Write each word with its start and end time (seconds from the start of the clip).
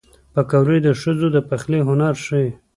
پکورې 0.33 0.77
د 0.83 0.87
ښځو 1.01 1.27
د 1.35 1.37
پخلي 1.49 1.79
هنر 1.87 2.13
ښيي 2.25 2.49